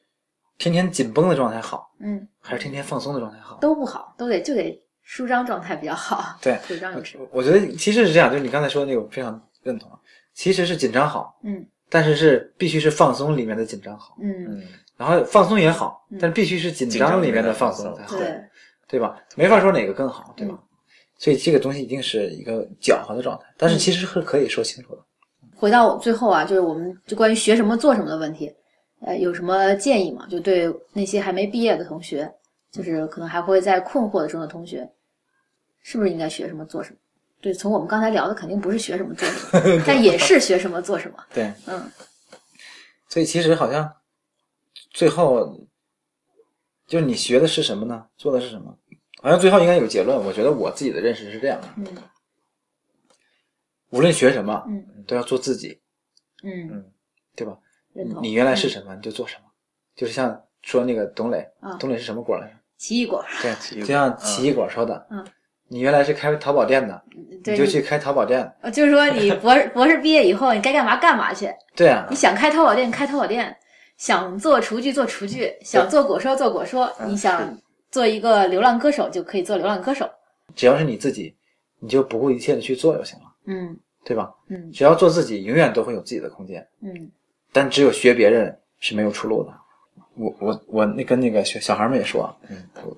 [0.59, 3.57] 天天紧绷的状态好，嗯，还是天天放松的状态好？
[3.61, 6.37] 都不好，都得就得舒张状态比较好。
[6.43, 7.17] 对，舒张有弛。
[7.33, 9.91] 我觉得其实是这样，就是你刚才说的那个，我非常认同。
[9.91, 9.99] 啊
[10.35, 14.63] 其实是紧张好，嗯但是是必须是放松里面的紧张好，嗯，嗯，
[14.97, 18.41] 然后放松也好嗯，但必须是紧张里面的放松才好，对，
[18.87, 19.19] 对吧？
[19.35, 20.55] 没法说哪个更好，对吧？
[20.57, 20.65] 嗯
[21.19, 25.03] 所以这个东西一定是一个搅和的状态，但是其实是可以说清楚的。
[25.57, 28.49] 回到最后啊，就是我们就关于学什么做什么的问题，
[29.05, 30.25] 呃，有什么建议吗？
[30.31, 32.33] 就对那些还没毕业的同学，
[32.71, 34.89] 就是可能还会在困惑中的同学，
[35.83, 36.97] 是不是应该学什么做什么？
[37.41, 41.25] 对，从我们刚才聊的，肯定不是学什么做什么， 但也是学什么做什么。
[41.33, 41.91] 对，嗯
[43.09, 43.91] 所以其实好像
[44.91, 45.59] 最后
[46.87, 48.07] 就是你学的是什么呢？
[48.17, 48.77] 做的是什么？
[49.23, 50.17] 好像最后应该有结论。
[50.19, 51.87] 我觉得我自己的认识是这样的：嗯
[53.91, 55.81] 无论学什么，嗯都要做自己，
[56.43, 56.85] 嗯，
[57.35, 57.57] 对吧？
[57.95, 58.23] 认同。
[58.23, 59.43] 你原来是什么，你就做什么。
[59.97, 62.55] 就是像说那个董磊啊，董磊是什么果来着？
[62.77, 65.27] 奇异果，对，奇异果就像奇异果说的，嗯，
[65.69, 67.03] 你原来是开淘宝店的，
[67.45, 68.51] 你就去开淘宝店。
[68.63, 71.49] 呃就是说你博士 博士毕业以后，你该干嘛干嘛去。
[71.77, 73.55] 对啊你，想开淘宝店开淘宝店，
[73.97, 77.57] 想做厨具做厨具，想做果蔬做果蔬，嗯你想
[77.91, 80.09] 做一个流浪歌手就可以做流浪歌手。
[80.57, 81.35] 只要是你自己，
[81.81, 84.31] 你就不顾一切的去做就行了，嗯对吧？
[84.49, 86.67] 嗯只要做自己，永远都会有自己的空间。
[86.83, 87.11] 嗯
[87.53, 89.53] 但只有学别人是没有出路的。
[90.17, 92.97] 我我我那跟那个小小孩们也说啊，嗯我，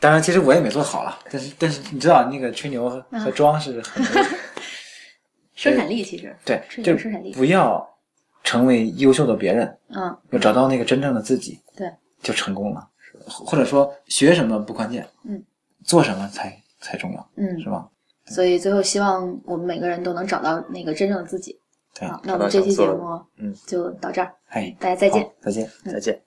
[0.00, 4.02] 当然其实我也没做好了， 但是但是你知道那个吹牛和装是很
[5.54, 7.86] 生产力其实，对，就牛生产力不要
[8.42, 11.88] 成为优秀的别人，嗯要找到那个真正的自己，对，
[12.22, 12.88] 就成功了。
[13.28, 15.42] 或者说学什么不关键，嗯，
[15.84, 17.86] 做什么才才重要，嗯是，吧？
[18.24, 21.58] 所以最后希望我们每个人都能找到那个真正的自己。
[21.92, 25.30] 对好，那我们这期节目嗯就到这儿，哎，大家再见好。
[25.42, 25.70] 再见。
[25.84, 26.22] 再见。